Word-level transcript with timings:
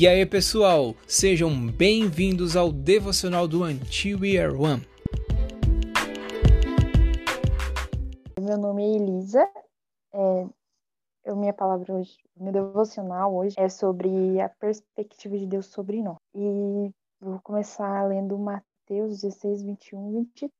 E 0.00 0.08
aí, 0.08 0.24
pessoal, 0.24 0.94
sejam 1.06 1.54
bem-vindos 1.66 2.56
ao 2.56 2.72
devocional 2.72 3.46
do 3.46 3.62
Are 3.62 3.74
One. 4.56 4.82
Meu 8.40 8.56
nome 8.56 8.82
é 8.82 8.96
Elisa. 8.96 9.46
É, 10.14 10.46
eu, 11.26 11.36
minha 11.36 11.52
palavra 11.52 11.92
hoje, 11.92 12.16
meu 12.34 12.50
devocional 12.50 13.34
hoje 13.34 13.54
é 13.58 13.68
sobre 13.68 14.40
a 14.40 14.48
perspectiva 14.48 15.36
de 15.36 15.46
Deus 15.46 15.66
sobre 15.66 16.02
nós. 16.02 16.16
E 16.34 16.90
vou 17.20 17.38
começar 17.42 18.08
lendo 18.08 18.38
Mateus 18.38 19.20
16, 19.20 19.64
21, 19.64 20.12
20, 20.12 20.50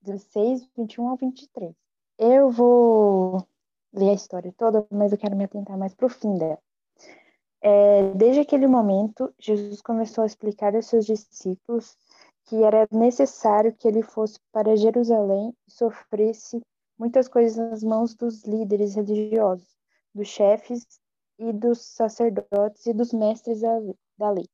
16, 0.00 0.66
21 0.74 1.06
ao 1.06 1.16
23. 1.18 1.74
Eu 2.18 2.48
vou 2.48 3.46
ler 3.92 4.08
a 4.08 4.14
história 4.14 4.54
toda, 4.56 4.86
mas 4.90 5.12
eu 5.12 5.18
quero 5.18 5.36
me 5.36 5.44
atentar 5.44 5.76
mais 5.76 5.94
para 5.94 6.06
o 6.06 6.08
fim 6.08 6.38
dela. 6.38 6.58
É, 7.62 8.12
desde 8.14 8.40
aquele 8.40 8.66
momento, 8.66 9.32
Jesus 9.38 9.82
começou 9.82 10.22
a 10.22 10.26
explicar 10.26 10.74
aos 10.74 10.86
seus 10.86 11.04
discípulos 11.04 11.96
que 12.46 12.62
era 12.62 12.88
necessário 12.90 13.74
que 13.74 13.86
ele 13.86 14.02
fosse 14.02 14.40
para 14.50 14.76
Jerusalém 14.76 15.54
e 15.68 15.70
sofresse 15.70 16.60
muitas 16.98 17.28
coisas 17.28 17.56
nas 17.56 17.82
mãos 17.82 18.14
dos 18.14 18.44
líderes 18.44 18.94
religiosos, 18.94 19.76
dos 20.14 20.28
chefes 20.28 20.86
e 21.38 21.52
dos 21.52 21.80
sacerdotes 21.80 22.86
e 22.86 22.92
dos 22.92 23.12
mestres 23.12 23.60
da 24.18 24.30
lei, 24.30 24.48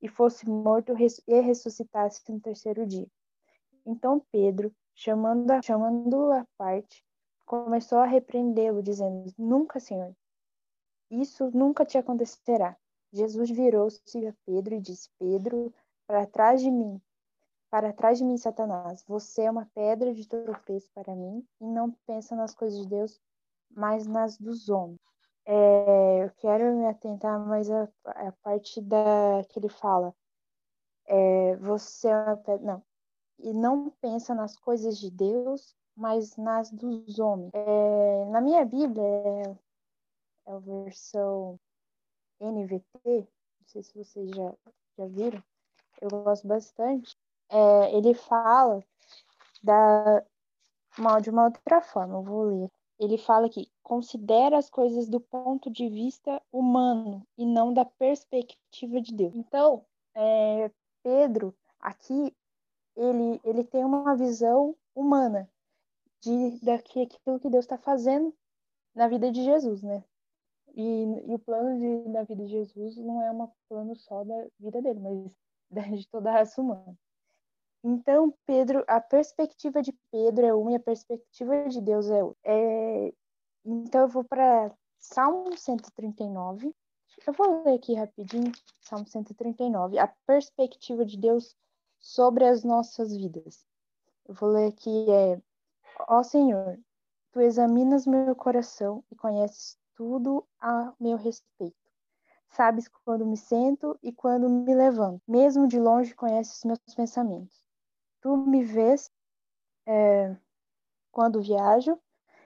e 0.00 0.08
fosse 0.08 0.48
morto 0.48 0.94
e 1.28 1.40
ressuscitasse 1.40 2.20
no 2.28 2.40
terceiro 2.40 2.86
dia. 2.86 3.06
Então 3.86 4.22
Pedro, 4.32 4.72
chamando-o 4.94 5.62
chamando 5.62 6.32
à 6.32 6.46
parte, 6.56 7.04
começou 7.44 7.98
a 7.98 8.06
repreendê-lo, 8.06 8.82
dizendo: 8.82 9.32
Nunca, 9.36 9.78
Senhor, 9.78 10.14
isso 11.10 11.50
nunca 11.52 11.84
te 11.84 11.98
acontecerá. 11.98 12.76
Jesus 13.12 13.50
virou-se 13.50 14.26
a 14.26 14.34
Pedro 14.44 14.74
e 14.74 14.80
disse: 14.80 15.08
Pedro, 15.18 15.72
para 16.06 16.26
trás 16.26 16.60
de 16.60 16.70
mim, 16.70 17.00
para 17.74 17.92
trás 17.92 18.18
de 18.18 18.24
mim, 18.24 18.36
Satanás. 18.36 19.04
Você 19.08 19.42
é 19.42 19.50
uma 19.50 19.68
pedra 19.74 20.14
de 20.14 20.28
tropeço 20.28 20.88
para 20.94 21.12
mim 21.14 21.44
e 21.60 21.66
não 21.66 21.90
pensa 22.06 22.36
nas 22.36 22.54
coisas 22.54 22.78
de 22.78 22.86
Deus, 22.86 23.20
mas 23.68 24.06
nas 24.06 24.38
dos 24.38 24.68
homens. 24.68 25.00
É, 25.44 26.24
eu 26.24 26.30
quero 26.36 26.72
me 26.76 26.86
atentar 26.86 27.38
mais 27.38 27.68
à, 27.70 27.88
parte 28.44 28.80
da 28.80 29.44
que 29.48 29.58
ele 29.58 29.68
fala. 29.68 30.14
É, 31.06 31.56
você 31.56 32.06
é 32.08 32.16
uma 32.16 32.36
pedra. 32.36 32.64
Não. 32.64 32.82
E 33.40 33.52
não 33.52 33.90
pensa 34.00 34.36
nas 34.36 34.56
coisas 34.56 34.96
de 34.96 35.10
Deus, 35.10 35.74
mas 35.96 36.36
nas 36.36 36.70
dos 36.70 37.18
homens. 37.18 37.50
É, 37.52 38.24
na 38.26 38.40
minha 38.40 38.64
Bíblia, 38.64 39.58
é, 40.46 40.52
a 40.52 40.58
versão 40.58 41.58
NVT, 42.40 42.84
não 43.04 43.66
sei 43.66 43.82
se 43.82 43.94
vocês 43.96 44.30
já, 44.30 44.54
já 44.98 45.06
viram, 45.06 45.42
eu 46.00 46.08
gosto 46.08 46.46
bastante. 46.46 47.16
É, 47.48 47.96
ele 47.96 48.14
fala 48.14 48.82
da, 49.62 50.24
uma, 50.98 51.20
de 51.20 51.30
uma 51.30 51.44
outra 51.44 51.80
forma, 51.80 52.14
eu 52.14 52.22
vou 52.22 52.42
ler. 52.44 52.70
Ele 52.98 53.18
fala 53.18 53.48
que 53.48 53.68
considera 53.82 54.56
as 54.56 54.70
coisas 54.70 55.08
do 55.08 55.20
ponto 55.20 55.70
de 55.70 55.88
vista 55.88 56.40
humano 56.52 57.26
e 57.36 57.44
não 57.44 57.72
da 57.72 57.84
perspectiva 57.84 59.00
de 59.00 59.12
Deus. 59.12 59.34
Então, 59.34 59.84
é, 60.14 60.70
Pedro, 61.02 61.54
aqui, 61.80 62.34
ele, 62.96 63.40
ele 63.44 63.64
tem 63.64 63.84
uma 63.84 64.14
visão 64.16 64.76
humana 64.94 65.48
de 66.20 66.58
daquilo 66.64 67.38
que 67.40 67.50
Deus 67.50 67.64
está 67.64 67.76
fazendo 67.76 68.32
na 68.94 69.08
vida 69.08 69.30
de 69.30 69.44
Jesus, 69.44 69.82
né? 69.82 70.02
E, 70.74 71.04
e 71.26 71.34
o 71.34 71.38
plano 71.38 71.78
de, 71.78 72.12
da 72.12 72.24
vida 72.24 72.44
de 72.44 72.50
Jesus 72.50 72.96
não 72.96 73.22
é 73.22 73.30
um 73.30 73.48
plano 73.68 73.94
só 73.96 74.24
da 74.24 74.46
vida 74.58 74.82
dele, 74.82 75.00
mas 75.70 76.00
de 76.00 76.08
toda 76.08 76.30
a 76.30 76.34
raça 76.34 76.60
humana. 76.60 76.96
Então, 77.82 78.34
Pedro, 78.46 78.82
a 78.88 79.00
perspectiva 79.00 79.82
de 79.82 79.92
Pedro 80.10 80.46
é 80.46 80.54
uma 80.54 80.72
e 80.72 80.76
a 80.76 80.80
perspectiva 80.80 81.68
de 81.68 81.80
Deus 81.80 82.08
é 82.08 82.24
outra. 82.24 82.40
É, 82.44 83.12
então, 83.64 84.02
eu 84.02 84.08
vou 84.08 84.24
para 84.24 84.74
Salmo 84.98 85.56
139. 85.56 86.74
Eu 87.26 87.32
vou 87.34 87.62
ler 87.62 87.74
aqui 87.74 87.94
rapidinho, 87.94 88.50
Salmo 88.80 89.06
139. 89.06 89.98
A 89.98 90.08
perspectiva 90.26 91.04
de 91.04 91.18
Deus 91.18 91.54
sobre 92.00 92.44
as 92.44 92.64
nossas 92.64 93.14
vidas. 93.14 93.66
Eu 94.26 94.34
vou 94.34 94.48
ler 94.48 94.68
aqui, 94.68 95.10
é, 95.10 95.40
Ó 96.08 96.22
Senhor, 96.22 96.78
Tu 97.34 97.40
examinas 97.40 98.06
meu 98.06 98.36
coração 98.36 99.02
e 99.10 99.16
conheces 99.16 99.76
tudo 99.94 100.46
a 100.60 100.92
meu 101.00 101.16
respeito. 101.16 101.76
Sabes 102.48 102.88
quando 102.88 103.26
me 103.26 103.36
sento 103.36 103.98
e 104.02 104.12
quando 104.12 104.48
me 104.48 104.74
levanto. 104.74 105.22
Mesmo 105.26 105.66
de 105.66 105.78
longe 105.78 106.14
conheces 106.14 106.64
meus 106.64 106.78
pensamentos. 106.94 107.64
Tu 108.20 108.36
me 108.36 108.62
vês 108.62 109.10
é, 109.86 110.36
quando 111.10 111.42
viajo 111.42 111.98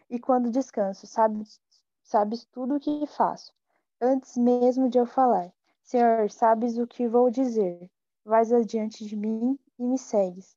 e 0.09 0.19
quando 0.19 0.51
descanso. 0.51 1.07
Sabes, 1.07 1.61
sabes 2.03 2.45
tudo 2.47 2.77
o 2.77 2.81
que 2.81 3.07
faço, 3.07 3.53
antes 4.01 4.37
mesmo 4.37 4.89
de 4.89 4.99
eu 4.99 5.07
falar. 5.07 5.53
Senhor, 5.83 6.31
sabes 6.31 6.79
o 6.79 6.87
que 6.87 7.09
vou 7.09 7.31
dizer. 7.31 7.91
Vais 8.25 8.53
adiante 8.53 9.05
de 9.07 9.17
mim 9.17 9.59
e 9.79 9.87
me 9.87 9.99
segues. 9.99 10.57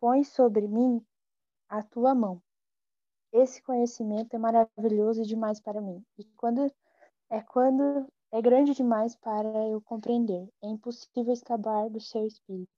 Põe 0.00 0.24
sobre 0.24 0.66
mim 0.66 1.04
a 1.68 1.82
tua 1.82 2.14
mão. 2.14 2.42
Esse 3.32 3.62
conhecimento 3.62 4.34
é 4.34 4.38
maravilhoso 4.38 5.24
demais 5.24 5.58
para 5.58 5.80
mim. 5.80 6.04
E 6.18 6.24
quando 6.36 6.70
é 7.30 7.40
quando 7.40 8.06
é 8.30 8.40
grande 8.40 8.74
demais 8.74 9.14
para 9.16 9.68
eu 9.68 9.80
compreender. 9.80 10.48
É 10.62 10.68
impossível 10.68 11.32
escapar 11.32 11.88
do 11.88 12.00
seu 12.00 12.26
espírito. 12.26 12.70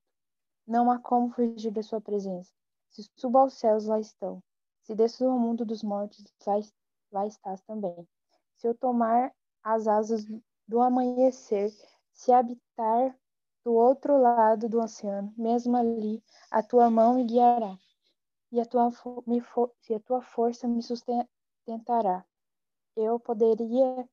Não 0.67 0.91
há 0.91 0.99
como 0.99 1.31
fugir 1.31 1.73
da 1.73 1.83
sua 1.83 2.01
presença. 2.01 2.53
Se 2.91 3.09
subo 3.17 3.39
aos 3.39 3.55
céus, 3.55 3.87
lá 3.87 3.99
estão. 3.99 4.43
Se 4.83 4.95
desço 4.95 5.25
ao 5.25 5.39
mundo 5.39 5.65
dos 5.65 5.83
mortos, 5.83 6.25
lá, 6.47 6.55
lá 7.13 7.27
estás 7.27 7.61
também. 7.63 8.07
Se 8.57 8.69
eu 8.69 8.75
tomar 8.75 9.33
as 9.63 9.87
asas 9.89 10.25
do 10.69 10.81
amanhecer, 10.81 11.73
se 12.13 12.33
habitar 12.33 13.17
do 13.65 13.73
outro 13.75 14.17
lado 14.21 14.69
do 14.69 14.81
oceano, 14.81 15.33
mesmo 15.37 15.77
ali, 15.77 16.23
a 16.51 16.63
tua 16.63 16.91
mão 16.91 17.15
me 17.15 17.25
guiará 17.25 17.79
e 18.55 18.61
a 18.61 18.65
tua, 18.65 18.89
me 19.27 19.43
se 19.81 19.95
a 19.95 19.99
tua 19.99 20.23
força 20.23 20.69
me 20.69 20.81
sustentará. 20.81 22.25
Eu 22.97 23.19
poderia 23.19 24.09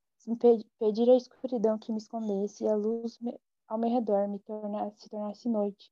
pedir 0.79 1.07
à 1.11 1.15
escuridão 1.15 1.77
que 1.77 1.91
me 1.91 1.99
escondesse 1.99 2.63
e 2.63 2.67
a 2.67 2.75
luz 2.75 3.19
ao 3.67 3.77
meu 3.77 3.91
redor 3.91 4.27
me 4.27 4.39
tornasse, 4.39 5.01
se 5.01 5.09
tornasse 5.09 5.47
noite. 5.47 5.91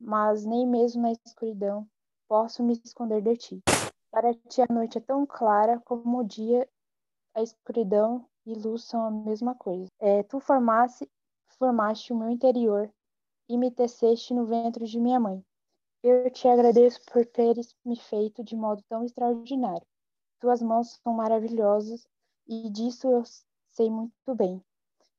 Mas 0.00 0.44
nem 0.44 0.64
mesmo 0.64 1.02
na 1.02 1.10
escuridão 1.26 1.84
posso 2.28 2.62
me 2.62 2.80
esconder 2.84 3.20
de 3.20 3.36
ti. 3.36 3.60
Para 4.12 4.32
ti 4.32 4.62
a 4.62 4.72
noite 4.72 4.98
é 4.98 5.00
tão 5.00 5.26
clara 5.26 5.80
como 5.84 6.20
o 6.20 6.24
dia, 6.24 6.68
a 7.34 7.42
escuridão 7.42 8.24
e 8.46 8.54
luz 8.54 8.84
são 8.84 9.04
a 9.04 9.10
mesma 9.10 9.56
coisa. 9.56 9.90
É, 9.98 10.22
tu 10.22 10.38
formaste 10.38 11.08
o 12.12 12.16
meu 12.16 12.30
interior 12.30 12.88
e 13.48 13.58
me 13.58 13.72
teceste 13.72 14.32
no 14.32 14.46
ventre 14.46 14.86
de 14.86 15.00
minha 15.00 15.18
mãe. 15.18 15.44
Eu 16.04 16.28
te 16.32 16.48
agradeço 16.48 17.00
por 17.12 17.24
teres 17.24 17.76
me 17.84 17.96
feito 17.96 18.42
de 18.42 18.56
modo 18.56 18.82
tão 18.88 19.04
extraordinário. 19.04 19.86
Tuas 20.40 20.60
mãos 20.60 20.98
são 21.00 21.14
maravilhosas 21.14 22.04
e 22.44 22.68
disso 22.70 23.06
eu 23.06 23.22
sei 23.70 23.88
muito 23.88 24.34
bem. 24.34 24.60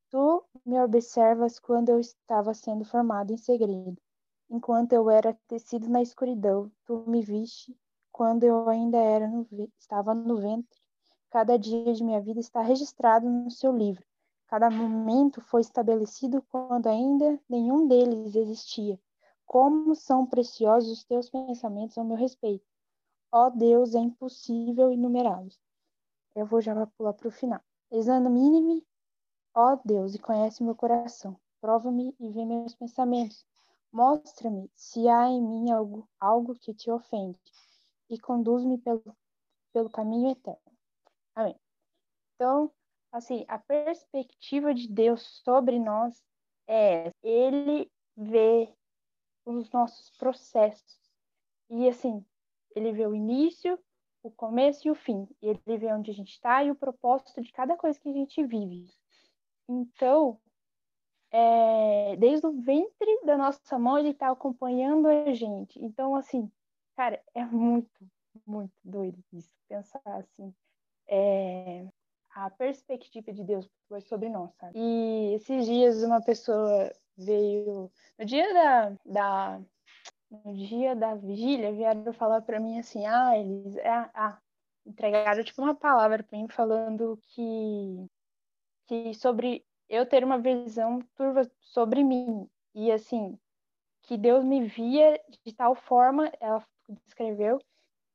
Tu 0.10 0.44
me 0.66 0.78
observas 0.82 1.58
quando 1.58 1.88
eu 1.88 2.02
estava 2.02 2.54
sendo 2.54 2.84
formado 2.84 3.32
em 3.32 3.38
segredo. 3.38 3.98
Enquanto 4.50 4.92
eu 4.92 5.10
era 5.10 5.34
tecido 5.48 5.88
na 5.88 6.02
escuridão, 6.02 6.70
tu 6.86 7.06
me 7.08 7.22
viste 7.22 7.74
quando 8.12 8.44
eu 8.44 8.68
ainda 8.68 8.98
era 8.98 9.26
no, 9.26 9.48
estava 9.80 10.14
no 10.14 10.36
ventre. 10.36 10.82
Cada 11.30 11.58
dia 11.58 11.94
de 11.94 12.04
minha 12.04 12.20
vida 12.20 12.42
está 12.42 12.62
registrado 12.62 13.30
no 13.30 13.50
seu 13.50 13.72
livro. 13.72 14.04
Cada 14.48 14.70
momento 14.70 15.40
foi 15.40 15.62
estabelecido 15.62 16.42
quando 16.50 16.88
ainda 16.88 17.40
nenhum 17.48 17.88
deles 17.88 18.36
existia. 18.36 19.00
Como 19.46 19.96
são 19.96 20.26
preciosos 20.26 20.92
os 20.92 21.04
teus 21.04 21.30
pensamentos 21.30 21.98
ao 21.98 22.06
meu 22.06 22.18
respeito. 22.18 22.66
Ó 23.32 23.50
Deus, 23.50 23.96
é 23.96 24.00
impossível 24.00 24.92
enumerá-los. 24.92 25.60
Eu 26.36 26.46
vou 26.46 26.62
já 26.62 26.86
pular 26.86 27.14
para 27.14 27.28
o 27.28 27.32
final. 27.32 27.62
Examine-me, 27.92 28.86
ó 29.56 29.78
Deus, 29.86 30.16
e 30.16 30.20
conhece 30.20 30.64
meu 30.64 30.76
coração. 30.76 31.40
Prova-me 31.62 32.16
e 32.20 32.30
vê 32.30 32.46
meus 32.46 32.76
pensamentos. 32.76 33.46
Mostra-me 33.92 34.72
se 34.76 35.08
há 35.08 35.28
em 35.30 35.42
mim 35.42 35.72
algo, 35.72 36.10
algo 36.20 36.56
que 36.56 36.74
te 36.74 36.90
ofende 36.90 37.40
e 38.10 38.20
conduz-me 38.20 38.78
pelo, 38.80 39.16
pelo 39.72 39.90
caminho 39.90 40.32
eterno. 40.32 40.78
Amém. 41.36 41.56
Então, 42.36 42.72
assim, 43.12 43.46
a 43.48 43.60
perspectiva 43.60 44.74
de 44.74 44.88
Deus 44.88 45.22
sobre 45.44 45.80
nós 45.80 46.22
é 46.68 47.12
ele 47.22 47.92
vê 48.16 48.74
os 49.46 49.70
nossos 49.72 50.10
processos. 50.18 51.00
E 51.70 51.88
assim, 51.88 52.24
ele 52.76 52.92
vê 52.92 53.06
o 53.06 53.16
início, 53.16 53.80
o 54.22 54.32
começo 54.32 54.88
e 54.88 54.92
o 54.92 54.96
fim. 54.96 55.28
E 55.42 55.50
ele 55.50 55.78
vê 55.78 55.94
onde 55.94 56.12
a 56.12 56.14
gente 56.14 56.32
está 56.32 56.64
e 56.64 56.72
o 56.72 56.76
propósito 56.76 57.42
de 57.42 57.52
cada 57.52 57.76
coisa 57.76 58.00
que 58.00 58.10
a 58.10 58.14
gente 58.14 58.44
vive. 58.46 58.90
Então, 59.68 60.40
é, 61.32 62.16
desde 62.18 62.46
o 62.46 62.52
ventre 62.52 63.26
da 63.26 63.38
nossa 63.38 63.80
mão, 63.80 63.98
ele 63.98 64.10
está 64.10 64.30
acompanhando 64.30 65.08
a 65.08 65.34
gente. 65.34 65.84
Então, 65.84 66.16
assim, 66.16 66.52
cara, 66.96 67.22
é 67.34 67.44
muito, 67.44 67.90
muito 68.46 68.74
doido 68.84 69.18
isso, 69.34 69.52
pensar 69.68 70.02
assim. 70.06 70.54
É, 71.08 71.88
a 72.36 72.50
perspectiva 72.50 73.32
de 73.32 73.44
Deus 73.44 73.70
sobre 74.08 74.30
nós, 74.30 74.54
sabe? 74.56 74.78
E 74.78 75.34
esses 75.36 75.66
dias 75.66 76.02
uma 76.04 76.22
pessoa 76.22 76.92
veio, 77.18 77.92
no 78.18 78.26
dia 78.26 78.54
da, 78.54 78.98
da 79.06 79.62
no 80.32 80.54
dia 80.56 80.96
da 80.96 81.16
vigília, 81.16 81.72
vieram 81.72 82.12
falar 82.14 82.42
para 82.42 82.60
mim 82.60 82.80
assim, 82.80 83.06
ah, 83.06 83.38
eles, 83.38 83.78
ah, 83.86 84.10
ah, 84.14 84.42
entregaram 84.86 85.44
tipo 85.44 85.62
uma 85.62 85.76
palavra 85.76 86.24
para 86.24 86.38
mim 86.38 86.48
falando 86.50 87.20
que 87.28 88.08
que 88.88 89.14
sobre 89.14 89.66
eu 89.88 90.06
ter 90.06 90.24
uma 90.24 90.38
visão 90.38 91.00
turva 91.16 91.50
sobre 91.62 92.04
mim. 92.04 92.50
E 92.76 92.92
assim 92.92 93.38
que 94.04 94.18
Deus 94.18 94.44
me 94.44 94.68
via 94.68 95.20
de 95.46 95.54
tal 95.54 95.76
forma, 95.76 96.32
ela 96.40 96.66
descreveu, 97.06 97.60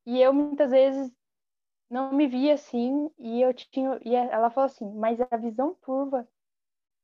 e 0.05 0.21
eu 0.21 0.31
muitas 0.33 0.69
vezes 0.71 1.11
não 1.89 2.13
me 2.13 2.27
via 2.27 2.53
assim 2.53 3.09
e 3.17 3.41
eu 3.41 3.53
tinha 3.53 3.99
e 4.03 4.13
ela 4.15 4.49
falou 4.51 4.67
assim, 4.67 4.91
mas 4.93 5.19
a 5.19 5.37
visão 5.37 5.73
turva 5.81 6.27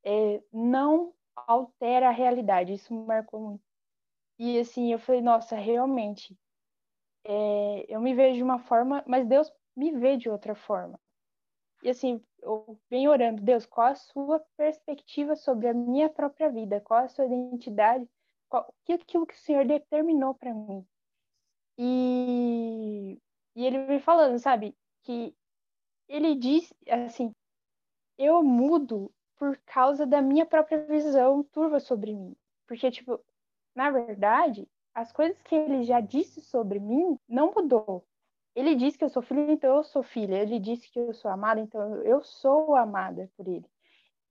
é, 0.03 0.41
não 0.53 1.13
altera 1.35 2.09
a 2.09 2.11
realidade. 2.11 2.73
Isso 2.73 2.93
me 2.93 3.05
marcou 3.05 3.39
muito. 3.39 3.63
E 4.37 4.59
assim, 4.59 4.91
eu 4.91 4.99
falei, 4.99 5.21
nossa, 5.21 5.55
realmente, 5.55 6.37
é, 7.23 7.85
eu 7.87 8.01
me 8.01 8.13
vejo 8.13 8.37
de 8.37 8.43
uma 8.43 8.59
forma, 8.59 9.03
mas 9.07 9.25
Deus 9.27 9.51
me 9.75 9.91
vê 9.91 10.17
de 10.17 10.29
outra 10.29 10.55
forma. 10.55 10.99
E 11.83 11.89
assim, 11.89 12.21
eu 12.41 12.79
venho 12.89 13.11
orando, 13.11 13.41
Deus, 13.41 13.65
qual 13.65 13.87
a 13.87 13.95
sua 13.95 14.39
perspectiva 14.57 15.35
sobre 15.35 15.67
a 15.67 15.73
minha 15.73 16.09
própria 16.09 16.49
vida? 16.49 16.81
Qual 16.81 17.03
a 17.03 17.07
sua 17.07 17.25
identidade? 17.25 18.09
Qual, 18.49 18.73
que 18.85 18.93
aquilo 18.93 19.25
que 19.25 19.35
o 19.35 19.39
Senhor 19.39 19.65
determinou 19.65 20.33
para 20.33 20.53
mim? 20.53 20.85
E, 21.77 23.19
e 23.55 23.65
ele 23.65 23.79
me 23.79 23.99
falando, 23.99 24.39
sabe, 24.39 24.75
que 25.03 25.35
ele 26.07 26.35
diz 26.35 26.73
assim, 26.87 27.31
eu 28.17 28.41
mudo 28.43 29.11
por 29.37 29.57
causa 29.65 30.05
da 30.05 30.21
minha 30.21 30.45
própria 30.45 30.85
visão 30.85 31.43
turva 31.43 31.79
sobre 31.79 32.13
mim. 32.13 32.35
Porque, 32.67 32.89
tipo, 32.91 33.19
na 33.75 33.91
verdade, 33.91 34.67
as 34.93 35.11
coisas 35.11 35.41
que 35.43 35.55
ele 35.55 35.83
já 35.83 35.99
disse 35.99 36.41
sobre 36.41 36.79
mim 36.79 37.19
não 37.27 37.53
mudou. 37.53 38.05
Ele 38.55 38.73
disse 38.75 38.97
que 38.97 39.03
eu 39.03 39.09
sou 39.09 39.21
filha, 39.21 39.51
então 39.51 39.75
eu 39.77 39.83
sou 39.83 40.01
filha. 40.01 40.41
Ele 40.41 40.59
disse 40.59 40.89
que 40.89 40.99
eu 40.99 41.13
sou 41.13 41.29
amada, 41.29 41.59
então 41.59 42.01
eu 42.03 42.23
sou 42.23 42.75
amada 42.75 43.29
por 43.35 43.47
ele. 43.47 43.65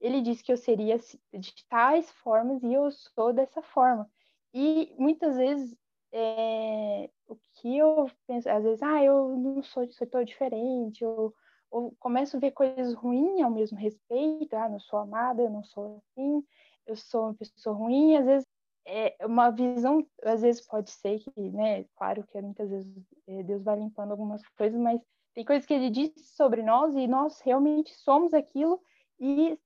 Ele 0.01 0.21
disse 0.23 0.43
que 0.43 0.53
eu 0.53 0.57
seria 0.57 0.99
de 1.33 1.55
tais 1.69 2.11
formas 2.11 2.63
e 2.63 2.73
eu 2.73 2.91
sou 2.91 3.33
dessa 3.33 3.63
forma. 3.63 4.09
E 4.53 4.95
muitas 4.99 5.37
vezes 5.37 5.77
é, 6.13 7.11
o 7.27 7.37
que 7.55 7.77
eu 7.77 8.09
penso, 8.27 8.49
às 8.49 8.63
vezes, 8.63 8.83
ah, 8.83 9.03
eu 9.03 9.37
não 9.37 9.63
sou, 9.63 9.91
sou 9.91 10.07
tão 10.07 10.23
diferente, 10.25 11.03
eu, 11.03 11.35
eu 11.75 11.95
começo 11.99 12.37
a 12.37 12.41
ver 12.41 12.53
coisas 12.53 12.95
ruins 12.95 13.43
ao 13.43 13.51
mesmo 13.51 13.77
respeito, 13.77 14.55
ah, 14.55 14.69
não 14.69 14.79
sou 14.81 14.99
amada, 14.99 15.43
eu 15.43 15.51
não 15.51 15.65
sou 15.65 15.99
assim, 15.99 16.45
eu 16.87 16.97
sou 16.97 17.25
uma 17.25 17.35
pessoa 17.35 17.75
ruim, 17.75 18.17
às 18.17 18.25
vezes 18.25 18.47
é 18.87 19.17
uma 19.27 19.51
visão, 19.51 20.07
às 20.23 20.43
vezes 20.43 20.61
pode 20.67 20.91
ser 20.91 21.19
que, 21.19 21.51
né, 21.51 21.85
claro 21.97 22.25
que 22.27 22.41
muitas 22.41 22.71
vezes 22.71 22.95
é, 23.27 23.43
Deus 23.43 23.63
vai 23.63 23.77
limpando 23.79 24.11
algumas 24.11 24.47
coisas, 24.57 24.79
mas 24.79 25.01
tem 25.35 25.45
coisas 25.45 25.67
que 25.67 25.75
ele 25.75 25.91
diz 25.91 26.13
sobre 26.37 26.63
nós 26.63 26.95
e 26.95 27.07
nós 27.07 27.41
realmente 27.41 27.95
somos 27.95 28.33
aquilo 28.35 28.81
e 29.19 29.59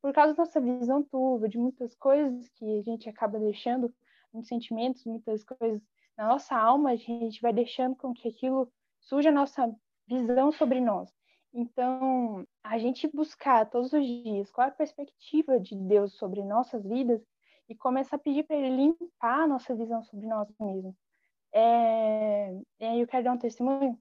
por 0.00 0.12
causa 0.12 0.34
da 0.34 0.44
nossa 0.44 0.60
visão 0.60 1.02
turva, 1.02 1.48
de 1.48 1.58
muitas 1.58 1.94
coisas 1.96 2.48
que 2.50 2.78
a 2.78 2.82
gente 2.82 3.08
acaba 3.08 3.38
deixando, 3.38 3.92
muitos 4.32 4.48
sentimentos, 4.48 5.04
muitas 5.04 5.42
coisas 5.42 5.82
na 6.16 6.28
nossa 6.28 6.56
alma, 6.56 6.90
a 6.90 6.96
gente 6.96 7.40
vai 7.40 7.52
deixando 7.52 7.96
com 7.96 8.12
que 8.12 8.28
aquilo 8.28 8.70
suja 9.00 9.30
a 9.30 9.32
nossa 9.32 9.74
visão 10.06 10.52
sobre 10.52 10.80
nós. 10.80 11.17
Então, 11.52 12.46
a 12.62 12.78
gente 12.78 13.08
buscar 13.08 13.68
todos 13.68 13.92
os 13.92 14.04
dias 14.04 14.50
qual 14.50 14.66
é 14.66 14.70
a 14.70 14.74
perspectiva 14.74 15.58
de 15.58 15.74
Deus 15.74 16.14
sobre 16.14 16.44
nossas 16.44 16.84
vidas 16.84 17.22
e 17.68 17.74
começar 17.74 18.16
a 18.16 18.18
pedir 18.18 18.44
para 18.44 18.56
ele 18.56 18.76
limpar 18.76 19.42
a 19.42 19.46
nossa 19.46 19.74
visão 19.74 20.02
sobre 20.02 20.26
nós 20.26 20.48
mesmos. 20.60 20.94
É, 21.52 22.50
eu 22.80 23.06
quero 23.06 23.24
dar 23.24 23.32
um 23.32 23.38
testemunho 23.38 23.98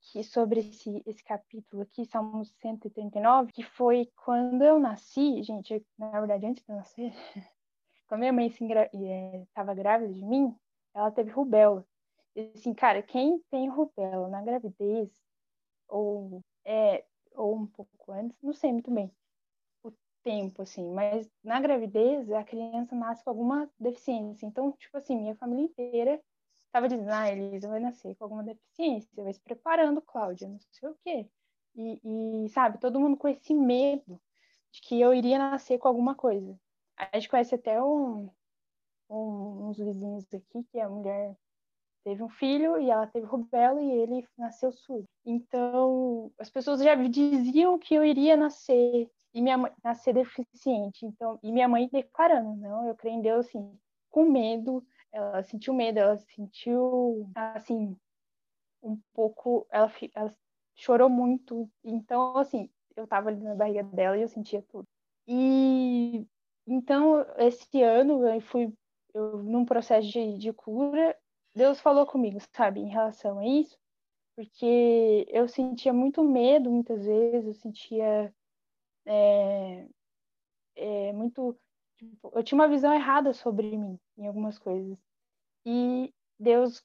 que 0.00 0.24
sobre 0.24 0.60
esse, 0.60 1.02
esse 1.06 1.22
capítulo 1.22 1.82
aqui, 1.82 2.04
Salmo 2.06 2.44
139, 2.44 3.52
que 3.52 3.62
foi 3.62 4.10
quando 4.24 4.62
eu 4.62 4.78
nasci, 4.78 5.42
gente, 5.42 5.84
na 5.98 6.10
verdade, 6.18 6.46
antes 6.46 6.64
de 6.64 6.72
eu 6.72 6.76
nascer, 6.76 7.12
quando 8.08 8.20
minha 8.20 8.32
mãe 8.32 8.46
estava 8.46 9.72
é, 9.72 9.74
grávida 9.74 10.12
de 10.12 10.24
mim, 10.24 10.56
ela 10.94 11.10
teve 11.10 11.30
rubéola. 11.30 11.86
E, 12.34 12.50
assim, 12.54 12.72
cara, 12.72 13.02
quem 13.02 13.40
tem 13.50 13.68
rubéola 13.68 14.28
na 14.28 14.42
gravidez, 14.42 15.10
ou, 15.86 16.42
é, 16.70 17.04
ou 17.32 17.56
um 17.56 17.66
pouco 17.66 18.12
antes, 18.12 18.40
não 18.42 18.52
sei 18.52 18.72
muito 18.72 18.90
bem, 18.90 19.12
tempo, 20.22 20.62
assim, 20.62 20.88
mas 20.90 21.28
na 21.42 21.60
gravidez 21.60 22.30
a 22.30 22.44
criança 22.44 22.94
nasce 22.94 23.24
com 23.24 23.30
alguma 23.30 23.70
deficiência. 23.78 24.46
Então, 24.46 24.72
tipo 24.72 24.96
assim, 24.96 25.16
minha 25.16 25.34
família 25.34 25.64
inteira 25.64 26.20
estava 26.66 26.88
dizendo, 26.88 27.10
ah, 27.10 27.30
Elisa 27.30 27.68
vai 27.68 27.80
nascer 27.80 28.14
com 28.16 28.24
alguma 28.24 28.44
deficiência, 28.44 29.24
vai 29.24 29.32
se 29.32 29.40
preparando, 29.40 30.02
Cláudia, 30.02 30.48
não 30.48 30.58
sei 30.70 30.88
o 30.88 30.96
quê. 31.04 31.28
E, 31.74 32.44
e, 32.44 32.48
sabe, 32.50 32.78
todo 32.78 33.00
mundo 33.00 33.16
com 33.16 33.28
esse 33.28 33.54
medo 33.54 34.20
de 34.72 34.80
que 34.82 35.00
eu 35.00 35.14
iria 35.14 35.38
nascer 35.38 35.78
com 35.78 35.88
alguma 35.88 36.14
coisa. 36.14 36.58
A 36.96 37.18
gente 37.18 37.28
conhece 37.28 37.54
até 37.54 37.82
um, 37.82 38.30
um, 39.08 39.68
uns 39.68 39.78
vizinhos 39.78 40.24
aqui 40.32 40.64
que 40.70 40.78
a 40.78 40.88
mulher 40.88 41.36
teve 42.04 42.22
um 42.22 42.28
filho 42.28 42.80
e 42.80 42.90
ela 42.90 43.06
teve 43.06 43.26
rubéola 43.26 43.80
e 43.80 43.90
ele 43.90 44.26
nasceu 44.36 44.72
surdo. 44.72 45.06
Então, 45.24 46.32
as 46.38 46.50
pessoas 46.50 46.82
já 46.82 46.94
diziam 46.94 47.78
que 47.78 47.94
eu 47.94 48.04
iria 48.04 48.36
nascer 48.36 49.08
e 49.32 49.42
minha 49.42 49.58
mãe 49.58 49.72
nascer 49.82 50.14
deficiente. 50.14 51.06
Então, 51.06 51.38
e 51.42 51.52
minha 51.52 51.68
mãe 51.68 51.88
declarando, 51.92 52.56
não, 52.56 52.86
eu 52.86 52.94
creio 52.94 53.16
em 53.16 53.22
Deus 53.22 53.46
assim, 53.46 53.78
com 54.10 54.24
medo, 54.24 54.84
ela 55.12 55.42
sentiu 55.42 55.74
medo, 55.74 55.98
ela 55.98 56.16
sentiu 56.16 57.28
assim 57.34 57.96
um 58.82 58.98
pouco, 59.12 59.66
ela, 59.70 59.90
ela 60.14 60.34
chorou 60.74 61.08
muito. 61.08 61.70
Então, 61.84 62.36
assim, 62.36 62.70
eu 62.96 63.06
tava 63.06 63.28
ali 63.28 63.42
na 63.42 63.54
barriga 63.54 63.82
dela 63.82 64.16
e 64.16 64.22
eu 64.22 64.28
sentia 64.28 64.62
tudo. 64.62 64.86
E 65.26 66.26
então, 66.66 67.24
esse 67.38 67.82
ano 67.82 68.26
eu 68.26 68.40
fui 68.40 68.72
eu, 69.14 69.42
num 69.42 69.64
processo 69.64 70.08
de, 70.08 70.38
de 70.38 70.52
cura, 70.52 71.16
Deus 71.54 71.80
falou 71.80 72.06
comigo, 72.06 72.38
sabe, 72.54 72.80
em 72.80 72.88
relação 72.88 73.38
a 73.38 73.46
isso, 73.46 73.78
porque 74.36 75.26
eu 75.28 75.48
sentia 75.48 75.92
muito 75.92 76.22
medo 76.22 76.70
muitas 76.70 77.04
vezes, 77.04 77.46
eu 77.46 77.54
sentia 77.54 78.34
é, 79.06 79.86
é 80.76 81.12
muito. 81.12 81.58
Tipo, 81.98 82.32
eu 82.34 82.42
tinha 82.42 82.58
uma 82.58 82.68
visão 82.68 82.94
errada 82.94 83.32
sobre 83.34 83.76
mim 83.76 83.98
em 84.16 84.26
algumas 84.26 84.58
coisas. 84.58 84.98
E 85.66 86.12
Deus, 86.38 86.82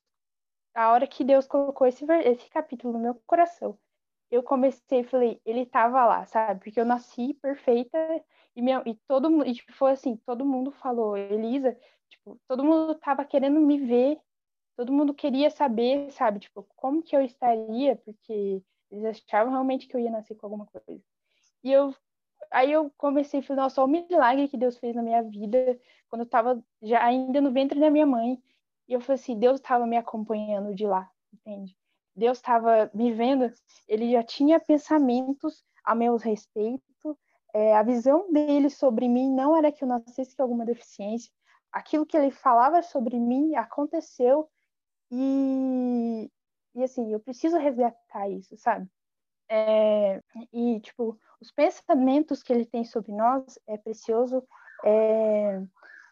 a 0.73 0.91
hora 0.91 1.07
que 1.07 1.23
Deus 1.23 1.47
colocou 1.47 1.87
esse, 1.87 2.05
esse 2.25 2.49
capítulo 2.49 2.93
no 2.93 2.99
meu 2.99 3.15
coração, 3.25 3.77
eu 4.31 4.43
comecei 4.43 5.01
e 5.01 5.03
falei, 5.05 5.41
ele 5.45 5.61
estava 5.61 6.05
lá, 6.05 6.25
sabe? 6.25 6.61
Porque 6.61 6.79
eu 6.79 6.85
nasci 6.85 7.33
perfeita 7.35 7.97
e, 8.55 8.61
minha, 8.61 8.83
e 8.85 8.95
todo 9.07 9.29
mundo, 9.29 9.45
e 9.47 9.53
tipo, 9.53 9.71
foi 9.73 9.91
assim, 9.91 10.17
todo 10.25 10.45
mundo 10.45 10.71
falou, 10.71 11.15
Elisa, 11.17 11.77
tipo, 12.09 12.39
todo 12.47 12.63
mundo 12.63 12.95
tava 12.95 13.23
querendo 13.25 13.59
me 13.61 13.79
ver, 13.79 14.19
todo 14.75 14.93
mundo 14.93 15.13
queria 15.13 15.49
saber, 15.49 16.11
sabe? 16.11 16.39
Tipo, 16.39 16.63
como 16.75 17.01
que 17.01 17.15
eu 17.15 17.21
estaria, 17.21 17.95
porque 17.95 18.61
eles 18.91 19.05
achavam 19.05 19.51
realmente 19.51 19.87
que 19.87 19.95
eu 19.95 19.99
ia 19.99 20.11
nascer 20.11 20.35
com 20.35 20.45
alguma 20.45 20.65
coisa. 20.65 21.03
E 21.63 21.71
eu 21.71 21.93
aí 22.51 22.71
eu 22.71 22.91
comecei 22.97 23.39
a 23.39 23.43
falar, 23.43 23.63
nossa, 23.63 23.83
o 23.83 23.87
milagre 23.87 24.47
que 24.47 24.57
Deus 24.57 24.77
fez 24.77 24.95
na 24.95 25.01
minha 25.01 25.21
vida, 25.23 25.79
quando 26.09 26.21
eu 26.21 26.25
estava 26.25 26.63
já 26.81 27.03
ainda 27.03 27.41
no 27.41 27.51
ventre 27.51 27.79
da 27.79 27.89
minha 27.89 28.05
mãe. 28.05 28.41
E 28.87 28.93
eu 28.93 29.01
falei 29.01 29.19
assim, 29.19 29.37
Deus 29.37 29.59
estava 29.59 29.85
me 29.87 29.97
acompanhando 29.97 30.73
de 30.73 30.85
lá, 30.85 31.09
entende? 31.33 31.75
Deus 32.15 32.37
estava 32.37 32.89
me 32.93 33.11
vendo, 33.11 33.51
ele 33.87 34.11
já 34.11 34.23
tinha 34.23 34.59
pensamentos 34.59 35.63
a 35.83 35.93
meu 35.93 36.15
respeito, 36.17 37.17
é, 37.53 37.75
a 37.75 37.83
visão 37.83 38.31
dele 38.31 38.69
sobre 38.69 39.07
mim 39.07 39.33
não 39.33 39.55
era 39.55 39.71
que 39.71 39.83
eu 39.83 39.87
nascesse 39.87 40.35
com 40.35 40.43
alguma 40.43 40.65
deficiência, 40.65 41.31
aquilo 41.71 42.05
que 42.05 42.15
ele 42.15 42.31
falava 42.31 42.81
sobre 42.81 43.19
mim 43.19 43.55
aconteceu 43.55 44.49
e, 45.11 46.31
e 46.75 46.83
assim, 46.83 47.11
eu 47.11 47.19
preciso 47.19 47.57
resgatar 47.57 48.29
isso, 48.29 48.57
sabe? 48.57 48.89
É, 49.49 50.21
e, 50.51 50.79
tipo, 50.79 51.19
os 51.39 51.51
pensamentos 51.51 52.41
que 52.41 52.51
ele 52.51 52.65
tem 52.65 52.83
sobre 52.83 53.11
nós 53.11 53.59
é 53.67 53.77
precioso. 53.77 54.43
É, 54.83 55.61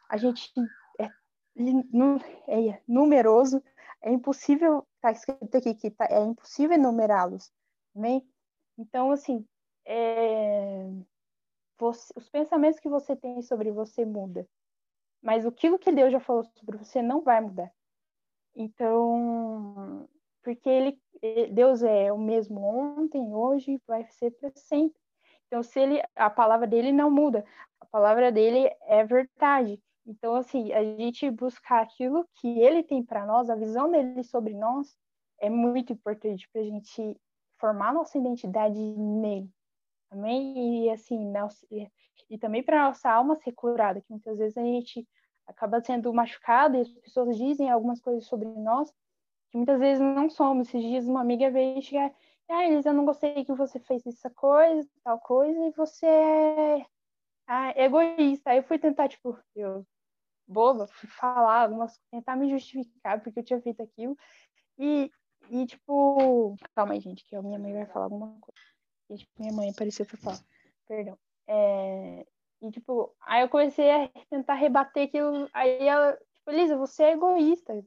a 0.09 0.17
gente 0.17 0.51
é, 0.99 1.05
é, 1.05 2.81
numeroso, 2.87 3.63
é 4.01 4.11
impossível, 4.11 4.87
tá 5.01 5.11
escrito 5.11 5.57
aqui 5.57 5.73
que 5.73 5.91
tá, 5.91 6.07
é 6.09 6.19
impossível 6.21 6.75
enumerá-los, 6.75 7.51
também. 7.93 8.27
Então, 8.77 9.11
assim, 9.11 9.45
é, 9.85 10.89
você, 11.77 12.13
os 12.15 12.29
pensamentos 12.29 12.79
que 12.79 12.89
você 12.89 13.15
tem 13.15 13.41
sobre 13.41 13.71
você 13.71 14.05
muda. 14.05 14.47
Mas 15.21 15.45
aquilo 15.45 15.79
que 15.79 15.91
Deus 15.91 16.11
já 16.11 16.19
falou 16.19 16.43
sobre 16.55 16.77
você 16.77 17.01
não 17.01 17.21
vai 17.21 17.41
mudar. 17.41 17.71
Então, 18.55 20.07
porque 20.43 20.69
ele, 20.69 20.99
Deus 21.51 21.83
é 21.83 22.11
o 22.11 22.17
mesmo 22.17 22.61
ontem, 22.61 23.33
hoje, 23.33 23.81
vai 23.87 24.05
ser 24.05 24.31
para 24.31 24.51
sempre. 24.55 24.99
Então, 25.47 25.63
se 25.63 25.79
ele, 25.79 26.01
a 26.15 26.29
palavra 26.29 26.67
dele 26.67 26.91
não 26.91 27.09
muda, 27.09 27.45
a 27.79 27.85
palavra 27.85 28.31
dele 28.31 28.69
é 28.83 29.03
verdade. 29.03 29.79
Então, 30.05 30.35
assim, 30.35 30.73
a 30.73 30.83
gente 30.83 31.29
buscar 31.31 31.81
aquilo 31.81 32.27
que 32.35 32.59
ele 32.59 32.83
tem 32.83 33.03
para 33.03 33.25
nós, 33.25 33.49
a 33.49 33.55
visão 33.55 33.89
dele 33.89 34.23
sobre 34.23 34.53
nós, 34.53 34.97
é 35.39 35.49
muito 35.49 35.93
importante 35.93 36.47
para 36.51 36.61
a 36.61 36.65
gente 36.65 37.17
formar 37.59 37.93
nossa 37.93 38.17
identidade 38.17 38.79
nele. 38.79 39.49
Amém? 40.11 40.85
E, 40.85 40.89
assim, 40.89 41.31
nossa, 41.31 41.65
e 42.29 42.37
também 42.37 42.61
para 42.63 42.85
nossa 42.85 43.09
alma 43.09 43.35
ser 43.35 43.51
curada, 43.53 44.01
que 44.01 44.09
muitas 44.09 44.37
vezes 44.37 44.57
a 44.57 44.61
gente 44.61 45.07
acaba 45.47 45.81
sendo 45.81 46.13
machucada 46.13 46.77
e 46.77 46.81
as 46.81 46.89
pessoas 46.89 47.37
dizem 47.37 47.69
algumas 47.69 47.99
coisas 48.01 48.25
sobre 48.25 48.47
nós 48.47 48.91
que 49.49 49.57
muitas 49.57 49.79
vezes 49.79 50.01
não 50.01 50.29
somos. 50.29 50.67
Esses 50.67 50.81
dias 50.81 51.07
uma 51.07 51.21
amiga 51.21 51.51
veio 51.51 51.81
chegar, 51.81 52.11
ah, 52.49 52.65
Elisa, 52.65 52.89
eu 52.89 52.93
não 52.93 53.05
gostei 53.05 53.45
que 53.45 53.53
você 53.53 53.79
fez 53.79 54.05
essa 54.05 54.29
coisa, 54.29 54.89
tal 55.03 55.19
coisa, 55.19 55.59
e 55.65 55.71
você 55.71 56.05
é 56.05 56.85
ah, 57.47 57.73
egoísta. 57.75 58.49
Aí 58.49 58.57
eu 58.57 58.63
fui 58.63 58.79
tentar, 58.79 59.07
tipo, 59.09 59.37
eu 59.55 59.85
boba, 60.47 60.87
fui 60.87 61.09
falar 61.09 61.61
algumas, 61.63 61.99
tentar 62.11 62.35
me 62.35 62.49
justificar 62.49 63.21
porque 63.21 63.39
eu 63.39 63.43
tinha 63.43 63.61
feito 63.61 63.81
aquilo. 63.81 64.17
E, 64.77 65.11
e 65.49 65.65
tipo, 65.65 66.55
calma 66.75 66.93
aí, 66.93 66.99
gente, 66.99 67.23
que 67.25 67.35
a 67.35 67.41
minha 67.41 67.59
mãe 67.59 67.73
vai 67.73 67.85
falar 67.85 68.05
alguma 68.05 68.27
coisa. 68.39 68.61
E, 69.09 69.17
tipo, 69.17 69.31
minha 69.39 69.53
mãe 69.53 69.69
apareceu 69.69 70.05
pra 70.05 70.17
falar, 70.17 70.39
perdão. 70.87 71.17
É, 71.47 72.25
e, 72.63 72.71
tipo, 72.71 73.13
aí 73.21 73.41
eu 73.41 73.49
comecei 73.49 73.91
a 73.91 74.07
tentar 74.29 74.53
rebater 74.53 75.07
aquilo. 75.07 75.49
Aí 75.53 75.85
ela, 75.85 76.17
tipo, 76.33 76.49
Elisa, 76.49 76.77
você 76.77 77.03
é 77.03 77.11
egoísta. 77.11 77.85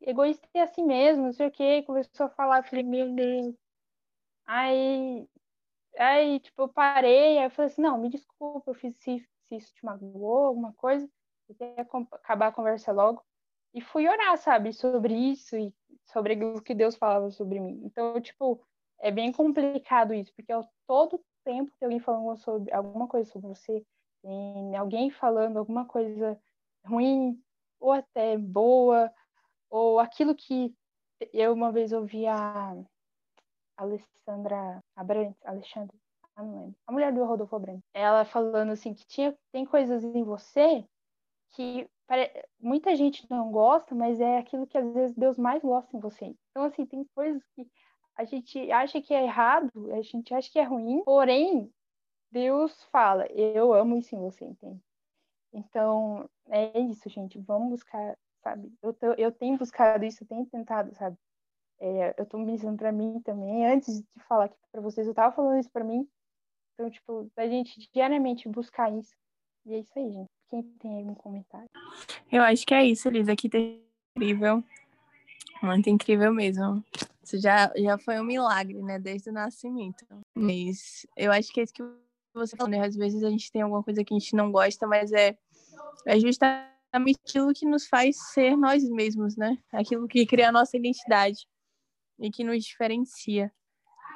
Egoísta 0.00 0.46
é 0.54 0.62
assim 0.62 0.84
mesmo, 0.84 1.24
não 1.24 1.32
sei 1.32 1.48
o 1.48 1.50
quê. 1.50 1.82
Começou 1.82 2.26
a 2.26 2.30
falar, 2.30 2.58
eu 2.58 2.62
falei, 2.62 2.84
meu 2.84 3.12
Deus. 3.12 3.54
Aí, 4.46 5.28
aí, 5.98 6.38
tipo, 6.38 6.62
eu 6.62 6.68
parei, 6.68 7.38
aí 7.38 7.44
eu 7.44 7.50
falei 7.50 7.70
assim, 7.72 7.82
não, 7.82 7.98
me 7.98 8.08
desculpa, 8.08 8.70
eu 8.70 8.74
fiz 8.74 8.94
se, 8.98 9.26
se 9.44 9.56
isso 9.56 9.74
te 9.74 9.84
magoou, 9.84 10.46
alguma 10.46 10.72
coisa. 10.74 11.08
Eu 11.48 11.56
queria 11.56 11.82
acabar 12.12 12.48
a 12.48 12.52
conversa 12.52 12.92
logo. 12.92 13.24
E 13.74 13.80
fui 13.80 14.08
orar, 14.08 14.36
sabe, 14.38 14.72
sobre 14.72 15.14
isso 15.14 15.56
e 15.56 15.74
sobre 16.04 16.34
o 16.44 16.62
que 16.62 16.74
Deus 16.74 16.94
falava 16.94 17.28
sobre 17.32 17.58
mim. 17.58 17.80
Então, 17.84 18.20
tipo, 18.20 18.64
é 19.00 19.10
bem 19.10 19.32
complicado 19.32 20.14
isso, 20.14 20.32
porque 20.36 20.52
eu, 20.52 20.64
todo 20.86 21.20
tempo 21.44 21.72
tem 21.80 21.86
alguém 21.86 21.98
falando 21.98 22.36
sobre 22.36 22.72
alguma 22.72 23.08
coisa 23.08 23.28
sobre 23.30 23.48
você, 23.48 23.84
tem 24.22 24.76
alguém 24.76 25.10
falando 25.10 25.58
alguma 25.58 25.84
coisa 25.84 26.38
ruim 26.84 27.40
ou 27.80 27.92
até 27.92 28.38
boa, 28.38 29.12
ou 29.68 29.98
aquilo 29.98 30.34
que 30.34 30.74
eu 31.32 31.52
uma 31.52 31.72
vez 31.72 31.92
ouvi 31.92 32.26
a 32.26 32.76
Alessandra 33.76 34.80
Abrantes, 34.94 35.44
Alexandre, 35.44 35.96
ah, 36.36 36.42
não 36.42 36.60
lembro, 36.60 36.76
a 36.86 36.92
mulher 36.92 37.12
do 37.12 37.24
Rodolfo 37.24 37.56
Abrantes, 37.56 37.82
ela 37.92 38.24
falando 38.24 38.70
assim 38.72 38.94
que 38.94 39.04
tinha, 39.06 39.36
tem 39.50 39.64
coisas 39.64 40.04
em 40.04 40.22
você 40.22 40.84
que 41.50 41.88
muita 42.60 42.94
gente 42.94 43.26
não 43.30 43.50
gosta, 43.50 43.94
mas 43.94 44.20
é 44.20 44.38
aquilo 44.38 44.66
que 44.66 44.76
às 44.76 44.92
vezes 44.92 45.16
Deus 45.16 45.38
mais 45.38 45.62
gosta 45.62 45.96
em 45.96 46.00
você. 46.00 46.34
Então, 46.50 46.64
assim, 46.64 46.84
tem 46.84 47.04
coisas 47.14 47.42
que 47.54 47.66
a 48.16 48.24
gente 48.24 48.70
acha 48.70 49.00
que 49.00 49.14
é 49.14 49.24
errado, 49.24 49.90
a 49.92 50.02
gente 50.02 50.34
acha 50.34 50.50
que 50.50 50.58
é 50.58 50.62
ruim, 50.62 51.02
porém, 51.04 51.72
Deus 52.32 52.82
fala, 52.84 53.26
eu 53.30 53.74
amo 53.74 53.98
isso 53.98 54.16
em 54.16 54.18
você, 54.18 54.46
entende? 54.46 54.80
Então, 55.52 56.28
é 56.48 56.80
isso, 56.80 57.08
gente. 57.10 57.38
Vamos 57.38 57.68
buscar, 57.68 58.16
sabe? 58.42 58.72
Eu, 58.82 58.94
tô, 58.94 59.12
eu 59.12 59.30
tenho 59.30 59.58
buscado 59.58 60.02
isso, 60.04 60.24
eu 60.24 60.26
tenho 60.26 60.46
tentado, 60.46 60.94
sabe? 60.94 61.16
É, 61.78 62.14
eu 62.16 62.24
tô 62.24 62.38
me 62.38 62.50
dizendo 62.50 62.78
pra 62.78 62.90
mim 62.90 63.20
também, 63.20 63.66
antes 63.66 64.00
de 64.00 64.24
falar 64.26 64.46
aqui 64.46 64.56
pra 64.70 64.80
vocês, 64.80 65.06
eu 65.06 65.12
tava 65.12 65.34
falando 65.34 65.60
isso 65.60 65.70
pra 65.70 65.84
mim. 65.84 66.08
Então, 66.72 66.88
tipo, 66.90 67.30
da 67.36 67.46
gente 67.46 67.86
diariamente 67.92 68.48
buscar 68.48 68.90
isso. 68.90 69.14
E 69.66 69.74
é 69.74 69.78
isso 69.80 69.92
aí, 69.98 70.10
gente. 70.10 70.30
Quem 70.48 70.62
tem 70.62 70.98
algum 70.98 71.14
comentário? 71.14 71.68
Eu 72.30 72.42
acho 72.42 72.66
que 72.66 72.72
é 72.72 72.84
isso, 72.84 73.08
Elisa. 73.08 73.36
Que 73.36 73.48
tá 73.48 73.58
incrível. 74.16 74.64
Muito 75.62 75.90
incrível 75.90 76.32
mesmo. 76.32 76.82
Isso 77.22 77.38
já, 77.38 77.70
já 77.76 77.98
foi 77.98 78.18
um 78.18 78.24
milagre, 78.24 78.80
né? 78.82 78.98
Desde 78.98 79.28
o 79.28 79.32
nascimento. 79.32 80.06
Mas 80.34 81.06
eu 81.14 81.30
acho 81.30 81.52
que 81.52 81.60
é 81.60 81.62
isso 81.62 81.74
que 81.74 81.82
você 82.34 82.56
falou, 82.56 82.70
né? 82.70 82.84
Às 82.84 82.96
vezes 82.96 83.22
a 83.22 83.30
gente 83.30 83.50
tem 83.50 83.62
alguma 83.62 83.82
coisa 83.82 84.04
que 84.04 84.14
a 84.14 84.18
gente 84.18 84.34
não 84.34 84.50
gosta, 84.50 84.86
mas 84.86 85.12
é, 85.12 85.36
é 86.06 86.18
justamente 86.18 87.18
aquilo 87.24 87.52
que 87.52 87.66
nos 87.66 87.86
faz 87.86 88.16
ser 88.32 88.56
nós 88.56 88.88
mesmos, 88.88 89.36
né? 89.36 89.58
Aquilo 89.72 90.06
que 90.06 90.26
cria 90.26 90.48
a 90.48 90.52
nossa 90.52 90.76
identidade 90.76 91.46
e 92.18 92.30
que 92.30 92.44
nos 92.44 92.64
diferencia. 92.64 93.52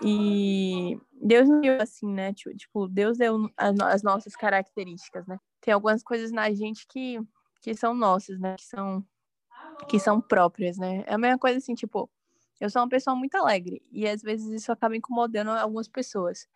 E 0.03 0.99
Deus 1.13 1.49
não 1.49 1.61
deu 1.61 1.81
assim, 1.81 2.09
né? 2.13 2.33
Tipo, 2.35 2.87
Deus 2.89 3.19
deu 3.19 3.51
as 3.57 4.03
nossas 4.03 4.37
características, 4.37 5.27
né? 5.27 5.39
Tem 5.61 5.73
algumas 5.73 6.03
coisas 6.03 6.31
na 6.31 6.53
gente 6.53 6.87
que, 6.87 7.19
que 7.63 7.75
são 7.75 7.95
nossas, 7.95 8.39
né? 8.39 8.57
Que 8.57 8.65
são, 8.65 9.05
que 9.89 9.99
são 9.99 10.21
próprias, 10.21 10.77
né? 10.77 11.05
É 11.07 11.15
a 11.15 11.19
mesma 11.19 11.39
coisa 11.39 11.59
assim, 11.59 11.75
tipo, 11.75 12.11
eu 12.61 12.71
sou 12.71 12.83
uma 12.83 12.89
pessoa 12.89 13.17
muito 13.17 13.35
alegre 13.37 13.83
e 13.91 14.07
às 14.07 14.23
vezes 14.23 14.49
isso 14.49 14.73
acaba 14.73 14.97
incomodando 14.97 15.51
algumas 15.51 15.89
pessoas. 15.89 16.47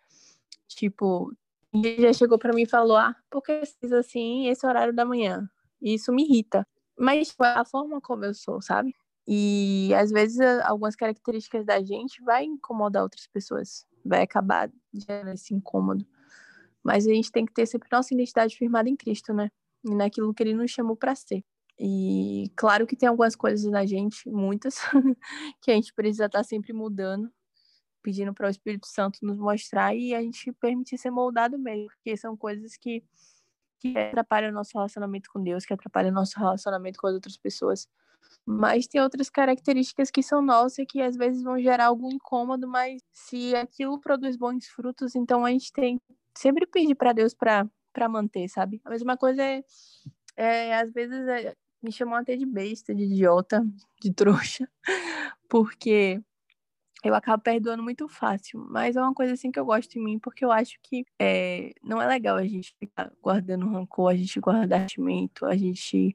Tipo, 0.69 1.33
ele 1.73 2.03
já 2.03 2.13
chegou 2.13 2.39
para 2.39 2.53
mim 2.53 2.63
e 2.63 2.69
falou: 2.69 2.97
Ah, 2.97 3.15
por 3.31 3.43
que 3.43 3.57
precisa 3.59 4.01
assim 4.01 4.49
esse 4.49 4.67
horário 4.67 4.95
da 4.95 5.05
manhã? 5.05 5.49
E 5.81 5.95
isso 5.95 6.13
me 6.13 6.25
irrita. 6.25 6.67
Mas 6.99 7.35
é 7.41 7.47
a 7.47 7.65
forma 7.65 8.01
como 8.01 8.25
eu 8.25 8.35
sou, 8.35 8.61
sabe? 8.61 8.95
E 9.27 9.93
às 9.95 10.11
vezes 10.11 10.41
algumas 10.65 10.97
características 10.97 11.65
da 11.65 11.81
gente 11.83 12.23
vai 12.23 12.45
incomodar 12.45 13.03
outras 13.03 13.27
pessoas, 13.29 13.87
vai 14.05 14.23
acabar 14.23 14.71
gerando 14.93 15.31
esse 15.31 15.55
incômodo. 15.55 16.05
Mas 16.83 17.07
a 17.07 17.15
gente 17.15 17.31
tem 17.31 17.47
que 17.47 17.53
ter 17.53 17.67
sempre 17.67 17.89
nossa 17.93 18.13
identidade 18.15 18.57
firmada 18.57 18.89
em 18.89 18.97
Cristo, 18.97 19.33
né? 19.33 19.51
E 19.85 19.95
naquilo 19.95 20.35
que 20.35 20.43
ele 20.43 20.55
nos 20.55 20.71
chamou 20.71 20.97
para 20.97 21.15
ser. 21.15 21.45
E 21.79 22.51
claro 22.57 22.87
que 22.87 22.97
tem 22.97 23.09
algumas 23.09 23.35
coisas 23.35 23.65
na 23.71 23.87
gente, 23.87 24.29
muitas, 24.29 24.77
que 25.63 25.71
a 25.71 25.75
gente 25.75 25.95
precisa 25.95 26.27
estar 26.27 26.41
tá 26.41 26.45
sempre 26.45 26.73
mudando, 26.73 27.33
pedindo 28.03 28.33
para 28.35 28.47
o 28.47 28.51
Espírito 28.51 28.87
Santo 28.87 29.19
nos 29.23 29.39
mostrar 29.39 29.95
e 29.95 30.15
a 30.15 30.21
gente 30.21 30.53
permitir 30.53 30.99
ser 30.99 31.11
moldado 31.11 31.59
mesmo, 31.59 31.89
porque 31.89 32.17
são 32.17 32.37
coisas 32.37 32.77
que, 32.77 33.03
que 33.79 33.97
atrapalham 33.97 34.51
o 34.51 34.55
nosso 34.55 34.73
relacionamento 34.75 35.31
com 35.33 35.43
Deus, 35.43 35.65
que 35.65 35.73
atrapalham 35.73 36.11
o 36.11 36.15
nosso 36.15 36.39
relacionamento 36.39 36.99
com 36.99 37.07
as 37.07 37.15
outras 37.15 37.37
pessoas. 37.37 37.89
Mas 38.47 38.87
tem 38.87 39.01
outras 39.01 39.29
características 39.29 40.11
que 40.11 40.23
são 40.23 40.43
nossas 40.43 40.79
e 40.81 40.87
que 40.87 41.01
às 41.01 41.17
vezes 41.17 41.43
vão 41.43 41.59
gerar 41.59 41.87
algum 41.87 42.11
incômodo, 42.11 42.67
mas 42.67 43.03
se 43.13 43.55
aquilo 43.55 44.01
produz 44.01 44.37
bons 44.37 44.67
frutos, 44.67 45.15
então 45.15 45.45
a 45.45 45.51
gente 45.51 45.73
tem 45.73 46.01
sempre 46.37 46.67
pedir 46.67 46.95
para 46.95 47.13
Deus 47.13 47.35
para 47.35 48.09
manter, 48.09 48.49
sabe? 48.49 48.81
A 48.85 48.91
mesma 48.91 49.17
coisa 49.17 49.43
é, 49.43 49.63
é 50.37 50.75
às 50.75 50.91
vezes 50.93 51.27
é, 51.29 51.55
me 51.83 51.93
chamam 51.93 52.17
até 52.17 52.37
de 52.37 52.47
besta, 52.47 52.95
de 52.95 53.05
idiota, 53.05 53.65
de 54.01 54.13
trouxa, 54.13 54.69
porque 55.49 56.23
eu 57.03 57.15
acabo 57.15 57.43
perdoando 57.43 57.83
muito 57.83 58.09
fácil, 58.09 58.61
mas 58.69 58.97
é 58.97 59.01
uma 59.01 59.15
coisa 59.15 59.33
assim 59.33 59.51
que 59.51 59.59
eu 59.59 59.65
gosto 59.65 59.97
em 59.97 60.05
mim, 60.05 60.19
porque 60.19 60.45
eu 60.45 60.53
acho 60.53 60.79
que 60.83 61.05
é, 61.19 61.73
não 61.83 62.01
é 62.01 62.07
legal 62.07 62.37
a 62.37 62.47
gente 62.47 62.75
ficar 62.79 63.11
guardando 63.23 63.69
rancor, 63.69 64.13
a 64.13 64.17
gente 64.17 64.39
guardar 64.39 64.81
sentimento, 64.81 65.47
a 65.47 65.57
gente 65.57 66.15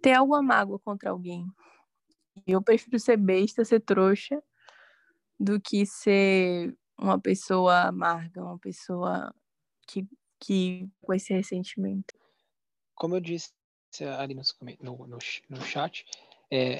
ter 0.00 0.12
alguma 0.12 0.42
mágoa 0.42 0.78
contra 0.78 1.10
alguém. 1.10 1.46
Eu 2.46 2.62
prefiro 2.62 2.98
ser 2.98 3.16
besta, 3.16 3.64
ser 3.64 3.80
trouxa, 3.80 4.40
do 5.38 5.60
que 5.60 5.84
ser 5.84 6.76
uma 6.98 7.18
pessoa 7.20 7.88
amarga, 7.88 8.42
uma 8.42 8.58
pessoa 8.58 9.34
que, 9.86 10.06
que 10.40 10.88
com 11.00 11.12
esse 11.12 11.32
ressentimento. 11.32 12.14
Como 12.94 13.16
eu 13.16 13.20
disse 13.20 13.52
ali 14.18 14.34
no, 14.34 14.42
no, 14.80 15.18
no 15.48 15.60
chat, 15.62 16.04
é, 16.50 16.78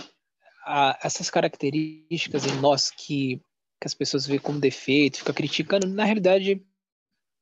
essas 1.02 1.30
características 1.30 2.46
em 2.46 2.60
nós 2.60 2.90
que, 2.90 3.40
que 3.80 3.86
as 3.86 3.94
pessoas 3.94 4.26
veem 4.26 4.40
como 4.40 4.60
defeito, 4.60 5.18
fica 5.18 5.32
criticando, 5.32 5.86
na 5.86 6.04
realidade, 6.04 6.64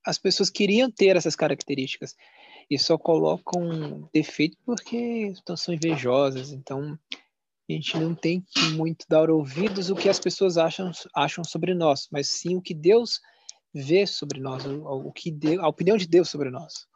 as 0.05 0.19
pessoas 0.19 0.51
queriam 0.51 0.91
ter 0.91 1.17
essas 1.17 1.35
características 1.35 2.15
e 2.71 2.79
só 2.79 2.97
colocam 2.97 4.09
defeito 4.13 4.57
porque 4.65 5.33
são 5.57 5.75
invejosas. 5.75 6.53
Então, 6.53 6.99
a 7.69 7.73
gente 7.73 7.99
não 7.99 8.15
tem 8.15 8.41
que 8.41 8.71
muito 8.71 9.05
dar 9.09 9.31
ouvidos 9.31 9.91
o 9.91 9.97
que 9.97 10.09
as 10.09 10.21
pessoas 10.21 10.57
acham, 10.57 10.91
acham 11.15 11.43
sobre 11.43 11.75
nós, 11.75 12.07
mas 12.13 12.29
sim 12.29 12.57
o 12.57 12.63
que 12.63 12.75
Deus 12.75 13.21
vê 13.75 14.07
sobre 14.07 14.41
nós, 14.41 14.65
o, 14.65 15.13
que 15.13 15.37
a 15.61 15.69
opinião 15.69 15.97
de 15.97 16.07
Deus 16.07 16.31
sobre 16.31 16.51
nós. 16.51 16.87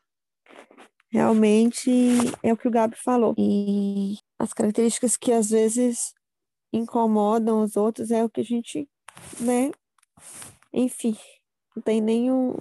Realmente 1.12 1.90
é 2.42 2.52
o 2.52 2.56
que 2.56 2.68
o 2.68 2.70
Gabi 2.70 2.96
falou. 2.96 3.34
E 3.36 4.18
as 4.38 4.52
características 4.52 5.16
que 5.16 5.32
às 5.32 5.50
vezes 5.50 6.14
incomodam 6.72 7.62
os 7.62 7.76
outros 7.76 8.10
é 8.10 8.24
o 8.24 8.28
que 8.28 8.40
a 8.40 8.44
gente, 8.44 8.88
né? 9.40 9.70
Enfim, 10.72 11.16
não 11.74 11.82
tem 11.82 12.00
nenhum 12.00 12.54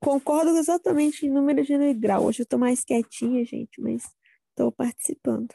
concordo 0.00 0.56
exatamente 0.58 1.24
em 1.24 1.30
número, 1.30 1.64
grau. 1.94 2.26
Hoje 2.26 2.42
eu 2.42 2.46
tô 2.46 2.58
mais 2.58 2.84
quietinha, 2.84 3.44
gente, 3.44 3.80
mas 3.80 4.04
tô 4.54 4.70
participando. 4.70 5.54